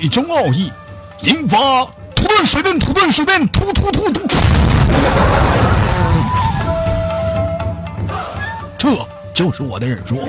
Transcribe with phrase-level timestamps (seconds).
[0.00, 0.72] 最终奥义，
[1.24, 1.84] 引发
[2.16, 4.26] 土遁水遁土遁水遁突突突突。
[8.78, 8.88] 这
[9.34, 10.26] 就是我的忍术。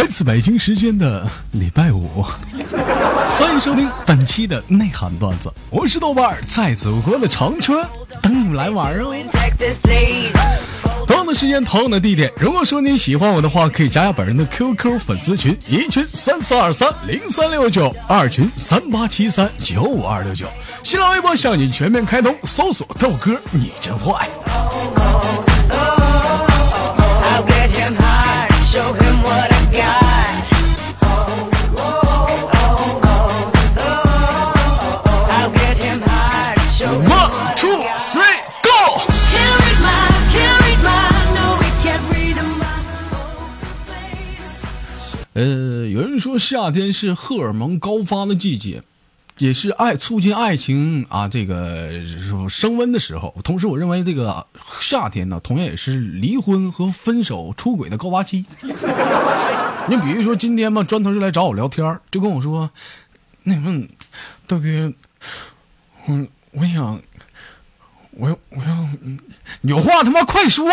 [0.00, 2.22] 来自北京时间的礼拜五，
[3.38, 5.52] 欢迎收听本期的内涵段子。
[5.68, 7.86] 我是豆瓣，在祖国的长春
[8.22, 9.14] 等你们来玩哦。
[11.06, 12.32] 同样的时间，同样的地点。
[12.38, 20.46] 如果说你喜欢我的话，可以加下本人的 QQ 粉丝群：一群三四二三零三六九，二群三八七三九五二六九。
[20.82, 24.26] 新浪微博向你全面开通，搜索豆哥你真坏。
[46.20, 48.82] 说夏天是荷尔蒙高发的季节，
[49.38, 51.88] 也是爱促进爱情啊这个
[52.48, 53.34] 升温的时候。
[53.42, 54.46] 同时，我认为这个
[54.80, 58.44] 夏天呢，同样也是离婚和分手、出轨的高发期。
[59.88, 62.70] 你比如说今天嘛，砖头就来找我聊天，就跟我说
[63.42, 63.88] ：“那问
[64.46, 64.92] 大哥，
[66.06, 67.00] 我我想，
[68.12, 68.88] 我我要
[69.62, 70.68] 有话他妈快说，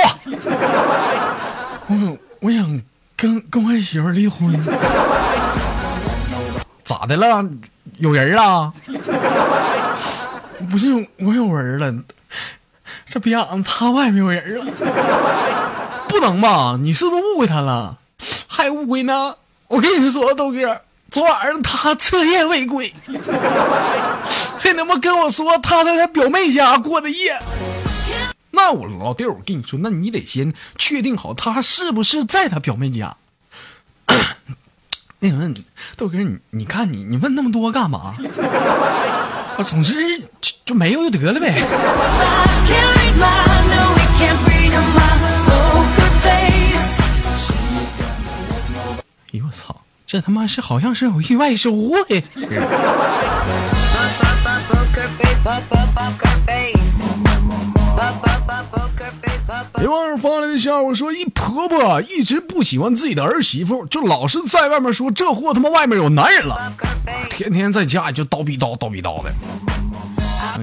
[1.88, 2.82] 我我想。”
[3.18, 4.48] 跟跟我媳妇离婚，
[6.88, 7.46] 咋的了？
[7.98, 8.72] 有人了？
[10.72, 10.88] 不是
[11.20, 12.04] 我有人了，
[13.06, 14.66] 这别让他外面有人了，
[16.08, 16.78] 不能吧？
[16.82, 17.98] 你是不是误会他了？
[18.48, 19.36] 还误会呢？
[19.68, 20.82] 我跟你说，豆哥，
[21.12, 22.94] 昨晚上他彻夜未归，
[24.58, 27.38] 还他妈跟我说他在他表妹家过的夜。
[28.52, 33.18] 那我老弟，我跟你说，那你得先确定好他是不是在他表妹家。
[35.20, 35.62] 那个
[35.96, 38.14] 豆哥，你你看你你问那么多干嘛？
[39.58, 40.26] 啊，总之就
[40.66, 41.64] 就没有就得了呗。
[49.34, 49.76] 哎呦我操，
[50.06, 51.96] 这他妈是好像是有意外收获。
[59.78, 66.74] 别忘了发来的笑话说：一婆婆一直不喜欢自己的儿媳妇，就老是在外面说这货他妈外面有男人了，
[67.30, 69.32] 天天在家就叨逼叨叨逼叨的。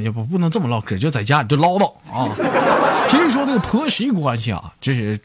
[0.01, 2.29] 也不不能这么唠嗑，就在家里就唠叨啊。
[3.09, 5.17] 其实说这个婆媳关系啊，这是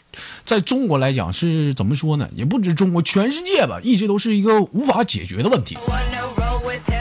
[0.46, 2.30] 在中国来讲是怎么说呢？
[2.36, 5.76] 也不止中国，全世界吧，一直都是一个无法解决的问题。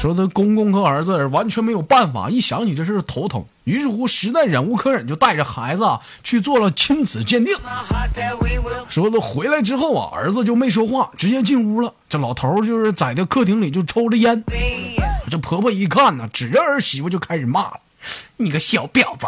[0.01, 3.45] 说他公公和儿子完全没有办法，一想起这事头疼。
[3.65, 5.85] 于是乎，实在忍无可忍，就带着孩子
[6.23, 7.55] 去做了亲子鉴定。
[8.89, 11.93] 说他回来之后啊，儿子就没说话，直接进屋了。
[12.09, 14.43] 这老头就是在这客厅里就抽着烟。
[15.31, 17.81] 这婆婆一看呢，指着儿媳妇就开始骂了
[18.39, 19.27] ：“你个小婊子，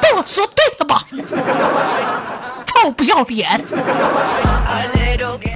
[0.00, 1.04] 被我说对了吧？
[2.66, 3.60] 臭不要脸！”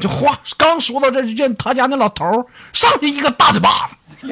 [0.00, 4.26] 这话刚说到这，就见他家那老头上去一个大嘴巴子，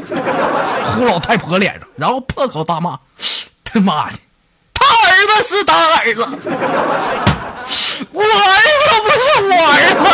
[0.97, 2.99] 呼老太婆脸上，然后破口大骂
[3.65, 4.19] ：“他妈的，
[4.72, 6.21] 他儿子是他儿子，
[8.12, 10.05] 我儿子不是我儿子。”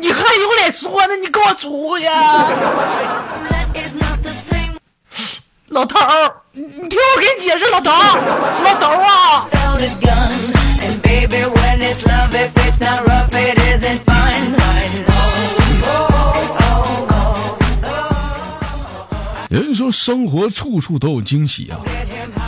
[0.00, 1.14] 你还有脸说呢？
[1.16, 2.06] 你给我出去！
[5.68, 7.94] 老头儿，你听我给你解释，老头儿，
[8.64, 9.46] 老头儿啊！
[19.52, 21.78] 有人说生活处处都有惊喜啊！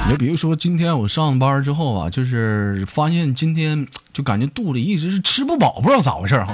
[0.08, 6.52] 你比如说今天我上班之后啊，就是发现今天就感觉肚里一直是吃不饱，不知道咋回事哈。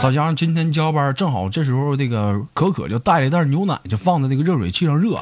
[0.00, 5.18] 再加上今天加班，正好这时候这个可可就带了一袋牛奶，就放在那个热水器上热。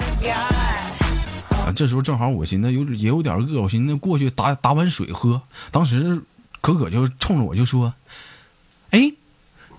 [1.73, 5.43] 这时候正好我寻思有也有点饿，我寻思过去打打碗水喝。
[5.71, 6.23] 当时
[6.61, 7.95] 可可就冲着我就说
[8.91, 9.13] ：“哎，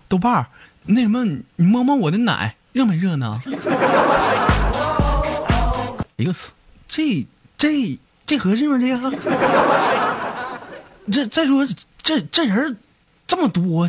[0.08, 0.48] 豆瓣儿，
[0.86, 1.24] 那什么，
[1.56, 3.40] 你摸摸我的奶。”热没热呢？
[6.16, 6.34] 一个，
[6.88, 8.80] 这这这合适吗？
[8.80, 9.12] 这个，
[11.12, 11.68] 这再说
[12.02, 12.76] 这这人
[13.28, 13.88] 这么多，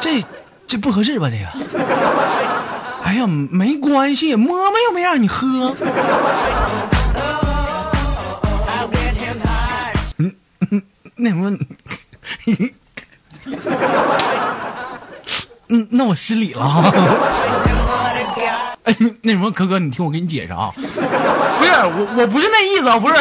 [0.00, 0.22] 这
[0.66, 1.30] 这不合适吧？
[1.30, 1.46] 这个，
[3.12, 5.74] 哎呀，没关系，摸摸又没让你喝。
[10.16, 10.34] 嗯
[10.70, 10.82] 嗯，
[11.16, 11.54] 那什么，
[15.68, 16.90] 嗯，那我失礼了哈。
[18.84, 20.80] 哎，那什么，哥哥，你听我给你解释啊，不
[21.66, 23.14] 是我，我不是那意思，不是。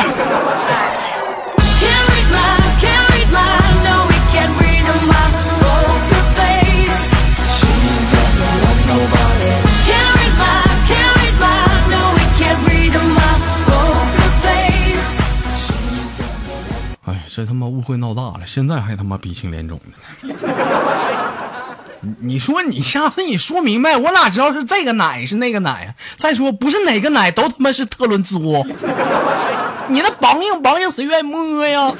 [17.52, 20.36] 他妈误会闹大了，现在还他妈鼻青脸肿的。
[22.22, 25.94] 你说你下次你说明白，我哪知道是这个奶是那个奶啊？
[26.16, 28.40] 再说不是哪个奶都他妈是特仑苏，
[29.90, 31.94] 你那梆硬梆硬谁愿意摸呀？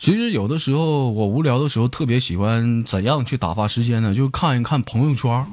[0.00, 4.14] 其实有的时候我无聊的时候特别喜欢怎样去打发时间呢？
[4.14, 5.46] 就看一看朋友圈。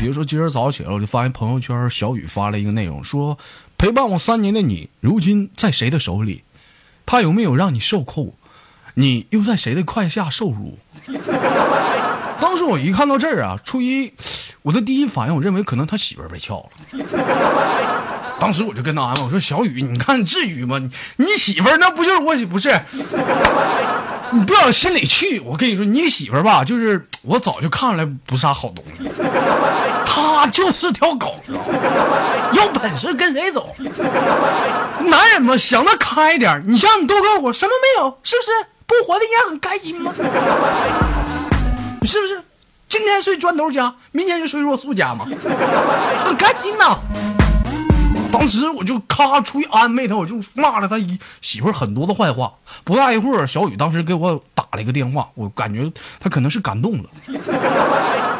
[0.00, 3.38] 比如说今儿早起来我就发现朋友圈小雨发了一个内容，说
[3.78, 6.44] 陪伴我三年的你如今在谁的手里？
[7.06, 8.34] 他有没有让你受苦？
[8.94, 10.78] 你又在谁的胯下受辱？
[12.40, 14.12] 当时我一看到这儿啊，出于
[14.62, 16.70] 我的第一反应，我认为可能他媳妇儿被撬了。
[18.38, 20.78] 当时我就跟他安慰我说：“小雨，你看至于吗？
[21.16, 22.68] 你媳妇儿那不就是我媳不是？
[24.30, 25.40] 你不往心里去。
[25.40, 29.08] 我跟你说，你媳妇儿吧，就是我早就看出来不是啥好东西。
[30.06, 31.34] 她就是条狗，
[32.52, 33.74] 有本事跟谁走？
[35.00, 38.50] 男人嘛，想得开点你像你豆哥，我什么没有，是不是？
[38.86, 40.12] 不活的应该很开心吗？
[42.04, 42.42] 是不是？
[42.88, 45.26] 今天睡砖头家，明天就睡若素家嘛，
[46.24, 46.98] 很开心呐。”
[48.36, 52.52] 当时我就咔出去安慰他，我就骂了他一媳妇很多的坏话。
[52.82, 57.08] 不大一会儿，小雨当时给我打了一个电话，我感觉他可能是感动了。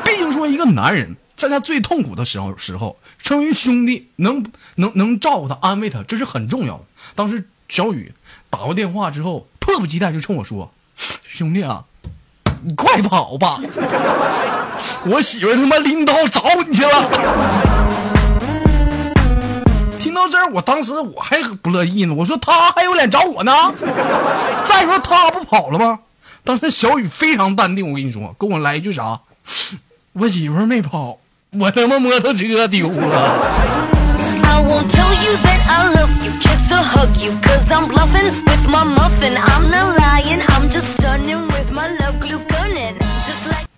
[0.04, 4.44] 毕竟说一个男人在他最痛苦的时候时候，成为兄弟能
[4.74, 6.82] 能能照顾他、安慰他，这是很重要的。
[7.14, 8.12] 当时小雨
[8.50, 10.72] 打过电话之后，迫不及待就冲我说
[11.22, 11.84] ：“兄弟啊，
[12.64, 13.60] 你快跑吧，
[15.06, 18.10] 我媳妇他妈拎刀找你去了。”
[20.14, 22.14] 到这儿，我当时我还不乐意呢。
[22.16, 23.52] 我说他还有脸找我呢？
[24.64, 25.98] 再说他不跑了吗？
[26.44, 29.18] 当时小雨非常淡定，我跟你说，跟我来一句啥？
[30.12, 31.18] 我媳妇没跑，
[31.58, 33.74] 我他妈摩托车丢了。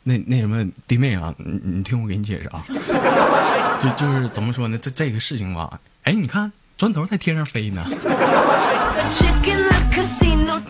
[0.09, 2.63] 那那什么弟妹啊，你你听我给你解释啊，
[3.81, 4.79] 就就是怎么说呢？
[4.79, 5.69] 这这个事情吧。
[6.05, 7.85] 哎，你看，砖头在天上飞呢，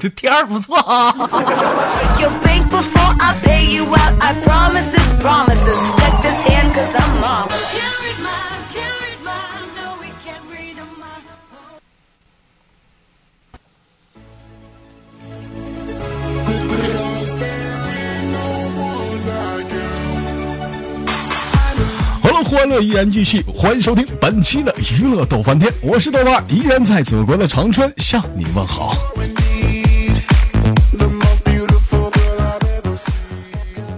[0.00, 1.14] 这天儿不错啊。
[22.56, 28.96] 欢乐依然继续，欢迎收听本期的娱乐逗翻天，我是豆瓣，依然在祖国的长春向你问好。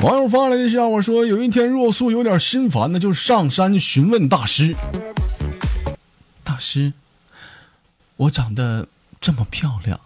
[0.01, 4.75] 网友发来的笑话说，有一天若素有点心烦的，就上山询问大师
[6.43, 6.93] ：“大师，
[8.17, 8.89] 我长得
[9.21, 10.01] 这么漂亮，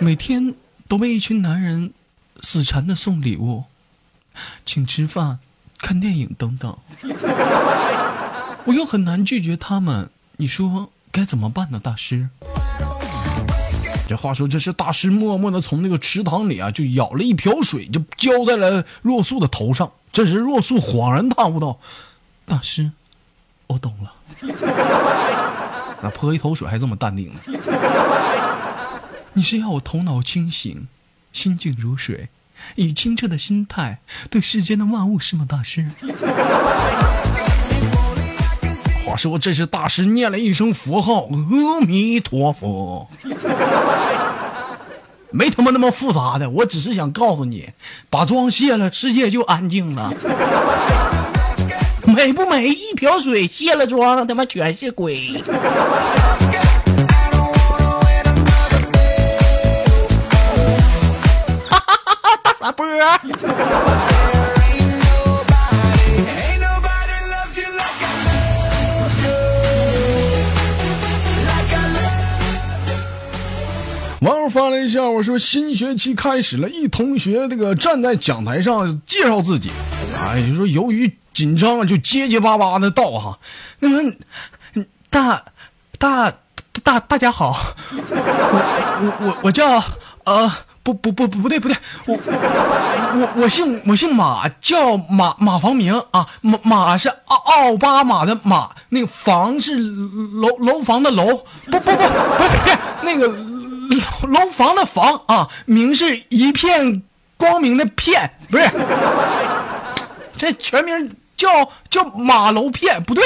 [0.00, 0.52] 每天
[0.88, 1.92] 都被一群男人
[2.40, 3.62] 死缠的送礼物，
[4.64, 5.38] 请吃饭。”
[5.78, 6.76] 看电影等等，
[8.64, 11.80] 我又很难拒绝他们，你说该怎么办呢？
[11.82, 12.28] 大师，
[14.08, 19.92] 这话说这是大师默默的从那个池塘里啊，就舀了一瓢水，就浇在了若素的头上。
[20.12, 21.78] 这时若素恍然大悟道
[22.46, 22.90] ：“大师，
[23.66, 24.14] 我懂了。
[26.02, 27.40] 那泼一头水还这么淡定呢？
[29.34, 30.88] 你是要我头脑清醒，
[31.32, 32.28] 心静如水？”
[32.74, 35.84] 以清澈的心态对世间的万物是吗，大师？
[39.04, 43.08] 话说这是大师念了一声佛号，阿弥陀佛。
[45.30, 47.70] 没他妈那么复杂的，我只是想告诉你，
[48.08, 50.12] 把妆卸了，世界就安静了。
[52.04, 52.68] 美不美？
[52.68, 55.42] 一瓢水卸了妆，他妈全是鬼。
[74.20, 79.70] 网友发了一下，我说新学期开始了，一同学这个站在讲台上介绍自己，
[80.18, 83.38] 哎，就说由于紧张就结结巴巴的道哈，
[83.78, 84.12] 那么
[85.10, 85.44] 大
[85.98, 86.32] 大
[86.82, 89.84] 大大家好，我我我叫
[90.24, 90.50] 呃
[90.86, 91.76] 不不不不不对不对，
[92.06, 101.26] 我我我姓我姓马，叫马马房明啊，马马是奥奥巴马的马，那个房是楼楼房的楼，
[101.64, 107.02] 不不不不是 那个楼楼房的房啊，明是一片
[107.36, 108.70] 光明的片，不是，
[110.36, 111.48] 这全名叫
[111.90, 113.24] 叫马楼片，不对。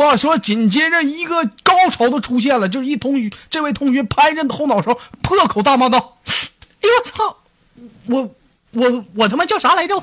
[0.00, 6.16] 话说，紧接着一个高潮都出现了，就是一同学，这位同学拍着后脑勺，破口大骂道
[6.80, 7.36] ：“哎呦我操！
[8.06, 8.34] 我
[8.70, 10.02] 我我他妈叫啥来着？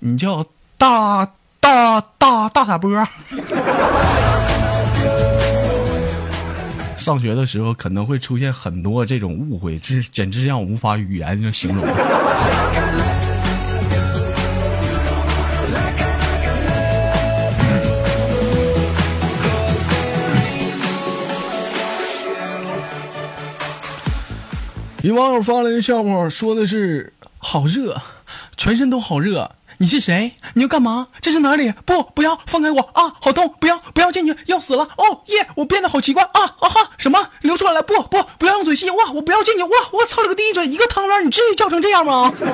[0.00, 0.44] 你叫
[0.76, 1.24] 大
[1.60, 2.90] 大大大傻波。”
[6.96, 11.86] 上学的时候可能会出现很多这种误会，这简直让我无法语言就形容。
[25.02, 27.96] 一网友发来一个笑话，说的是好热，
[28.58, 29.50] 全身都好热。
[29.82, 30.34] 你是谁？
[30.52, 31.06] 你要干嘛？
[31.22, 31.72] 这是哪里？
[31.86, 33.10] 不，不要放开我啊！
[33.18, 33.54] 好痛！
[33.58, 34.84] 不要，不要进去，要死了！
[34.84, 35.46] 哦耶！
[35.56, 36.90] 我变得好奇怪啊啊哈！
[36.98, 37.82] 什么流出来了？
[37.82, 38.90] 不不，不要用嘴吸！
[38.90, 39.10] 哇！
[39.14, 39.62] 我不要进去！
[39.62, 39.70] 哇！
[39.92, 40.66] 我操了个地嘴！
[40.66, 42.30] 一个汤圆，你至于叫成这样吗？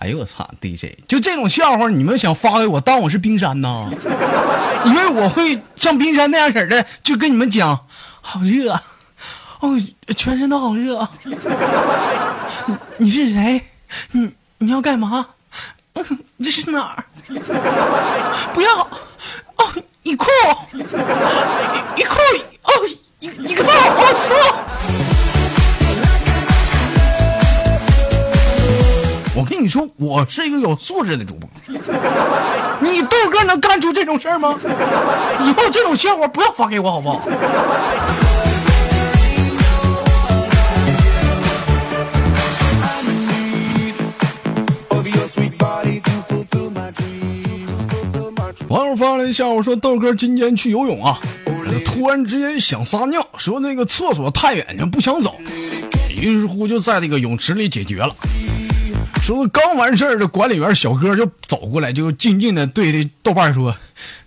[0.00, 3.88] 哎呦我操！DJ 就这种笑话，你们想发给我当我是冰山呢？
[4.84, 7.86] 因为我会像冰山那样式的，就跟你们讲，
[8.20, 8.78] 好热，
[9.60, 9.70] 哦，
[10.14, 11.08] 全身都好热。
[12.98, 13.62] 你是谁？
[14.12, 15.26] 你你要干嘛？
[16.42, 17.04] 这是哪儿？
[18.52, 18.70] 不要！
[19.56, 19.64] 哦，
[20.02, 20.26] 一裤，
[20.74, 22.18] 一裤，
[22.64, 22.72] 哦，
[23.20, 24.36] 一一个字，我说。
[29.34, 31.48] 我跟你说，我是一个有素质的主播。
[32.80, 34.54] 你豆哥能干出这种事儿吗？
[35.40, 37.20] 以后这种笑话不要发给我，好不好？
[48.96, 51.20] 网友发来笑话说：“豆哥今天去游泳啊，
[51.84, 55.36] 突然之间想撒尿，说那个厕所太远，就不想走，
[56.16, 58.14] 于是乎就在那个泳池里解决了。”
[59.22, 63.76] 说刚完事儿，这管理员小哥就走过来，就静静的对这豆瓣说：“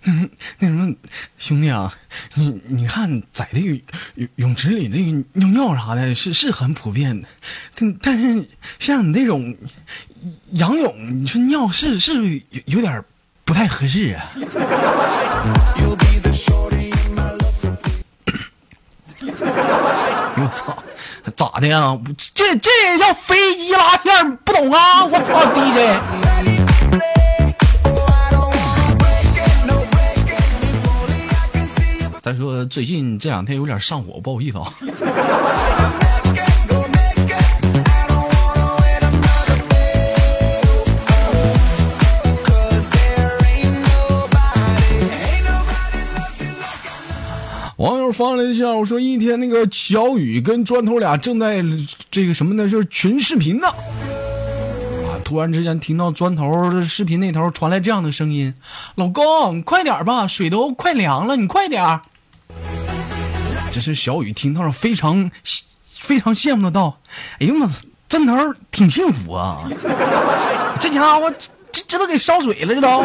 [0.04, 0.12] 那
[0.58, 0.94] 什么，
[1.38, 1.92] 兄弟啊，
[2.34, 3.68] 你你看，在这个
[4.14, 7.26] 泳泳池里，那个尿尿啥的，是是很普遍的，
[7.74, 8.46] 但但是
[8.78, 9.56] 像你那种
[10.50, 13.02] 仰泳，你说尿是是有有点
[13.50, 14.22] 不太合适啊。”
[20.36, 20.78] 我操！
[21.36, 21.98] 咋的呀？
[22.32, 24.36] 这这也叫飞机拉线？
[24.44, 25.04] 不懂啊！
[25.04, 25.98] 我操，DJ。
[32.22, 34.72] 再说最近这两天有点上火，不好意思啊。
[47.80, 51.64] 网友发了一下，我说一天那个小雨跟砖头俩正在
[52.10, 52.68] 这个什么呢？
[52.68, 53.68] 就是群视频呢。
[53.68, 55.16] 啊！
[55.24, 58.52] 突然之间听到砖头视频那头传来这样的声音
[58.96, 62.00] ：“老公，你快点吧，水都快凉了，你快点。”
[63.72, 65.30] 这是小雨听到了，非常
[65.98, 66.98] 非常羡慕的道
[67.40, 67.66] ：“哎呀妈，
[68.10, 68.36] 砖头
[68.70, 69.66] 挺幸福啊，
[70.78, 71.32] 这家伙
[71.72, 73.04] 这这都给烧水了，这都。”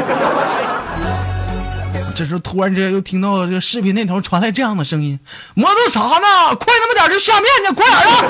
[2.15, 5.19] 这时候突然之间又听到这个视频那头传来这样的声音
[5.53, 6.55] ：“磨蹭啥呢？
[6.55, 8.23] 快那么点就下面去，快点的！”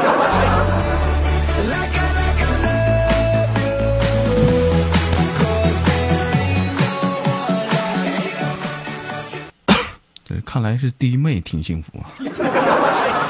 [10.27, 12.09] 这看来是弟妹挺幸福啊。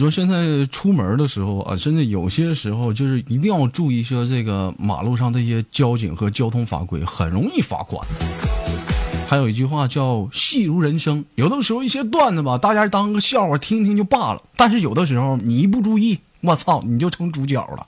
[0.00, 8.04] 说，现在出门的时候啊，真的有些时候就是一定要注意说这个马路上这些交警和交通法规，很容易罚款。
[9.28, 14.42] 还有一句话叫“戏如人生”，有的时候一些段子吧，大家当个笑话听听就罢了。
[14.56, 17.86] 但是有的时候你一不注意，我操，你就成主角了。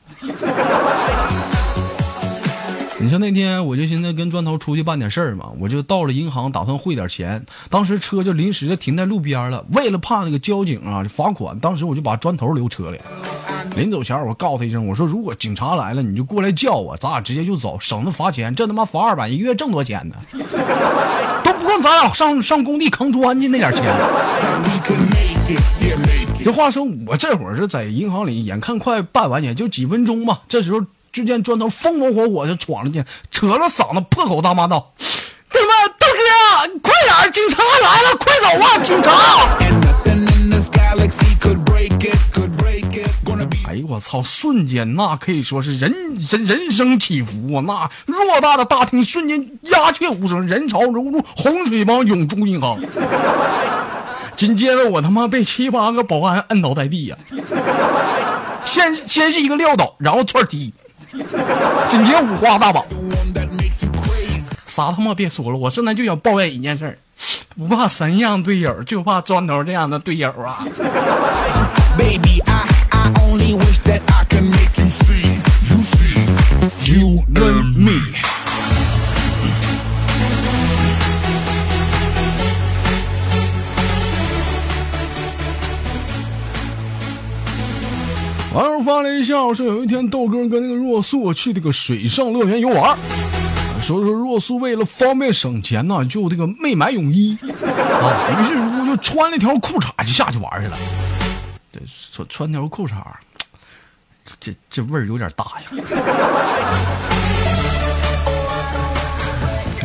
[3.03, 13.01] 你像那天我就现在跟砖头出去办点事儿嘛，我就到了银行打算汇点钱，当时车就临时就停在路边了，为了怕那个交警啊罚款，当时我就把砖头留车里。
[13.75, 18.55] 临走前我告诉他一声，我说如果警察来了你就过来叫我，咱俩直接就走，省得罚钱。
[18.55, 20.15] 这他妈罚二百，一个月挣多钱呢？
[21.43, 23.83] 都不够咱俩上上工地扛砖去那点钱。
[26.45, 30.43] 这话说，我这会儿是在银行里，眼看快办完，也就几分钟吧。
[30.49, 30.81] 这时候，
[31.13, 34.95] 只见砖头风风火火就闯了进来，扯了嗓子，破口大骂道
[35.51, 39.11] ：“他妈，大哥，快点，警察来了，快走啊，警察！”
[43.69, 44.23] 哎呦我操！
[44.23, 45.91] 瞬间那可以说是人
[46.29, 47.91] 人人生起伏啊！
[48.07, 52.79] 那偌大的大厅瞬间鸦雀无声，人潮如入洪水般涌出银行。
[54.37, 57.17] 紧接着我他妈被七八个保安摁倒在地呀！
[58.65, 60.73] 先先是一个撂倒，然后串踢，
[61.91, 62.85] 紧接五花大绑。
[64.67, 66.99] 啥他妈别说了，我现在就想抱怨一件事
[67.57, 70.65] 不怕神一样队友，就怕砖头这样的队友啊！
[88.55, 92.95] 网友发了一笑，说有一天豆哥跟那个若素去这个水上乐园游玩，
[93.81, 100.77] 说说若素为了方便省钱呢，就这个没买泳衣啊，于是乎就穿了条裤衩就下去玩去了。
[101.73, 101.81] 这
[102.13, 102.93] 穿穿条裤衩，
[104.39, 105.63] 这这味儿有点大呀。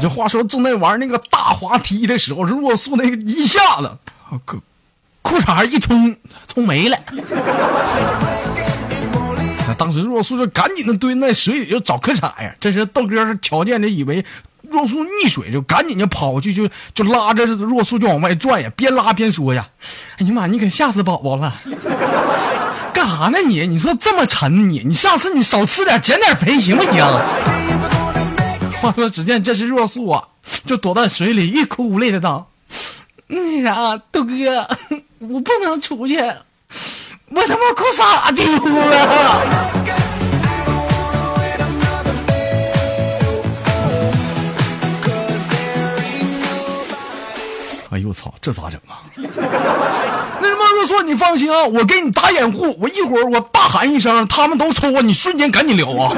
[0.01, 3.89] 这话说正在玩那个大滑梯的时候，若素那个一下子，
[4.45, 4.59] 裤
[5.21, 6.13] 裤衩一冲
[6.49, 6.97] 冲没了。
[9.67, 12.55] 那当时若素就赶紧的蹲在水里就找裤衩呀。
[12.59, 14.23] 这时豆哥是瞧见的，以为
[14.69, 19.67] 若素溺水，就赶紧就跑过去，就就拉着若素就往外拽呀，边拉边说呀
[20.19, 21.53] ：“哎呀妈，你可吓死宝宝了！
[22.93, 23.67] 干啥呢你？
[23.67, 26.93] 你说这么沉你，你下次你少吃点，减点肥行不行？”
[28.81, 30.23] 话说，只见这是若素啊，
[30.65, 32.49] 就躲在水里，欲哭无泪的道
[33.27, 34.67] ：“那啥，豆哥，
[35.19, 36.17] 我不能出去。”
[37.29, 39.41] 我他妈裤衩丢了！
[47.91, 49.03] 哎呦我操，这咋整啊？
[50.39, 52.77] 那什么若说，你放心啊，我给你打掩护。
[52.81, 56.09] 我一会儿我大喊一声，他们都抽啊，你瞬间赶紧溜啊！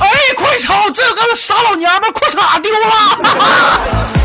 [0.00, 4.17] 哎，快瞅，这个傻老娘们裤衩丢了！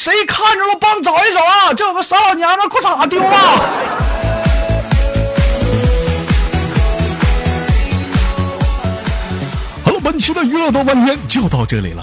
[0.00, 0.74] 谁看着了？
[0.80, 1.74] 帮找一找啊！
[1.74, 3.36] 这有个傻老娘们裤衩丢了。
[9.84, 12.02] 好了，本期的娱乐多半天就到这里了。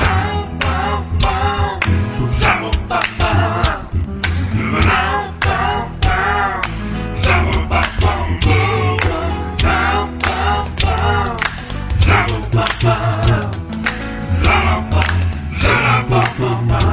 [16.67, 16.90] my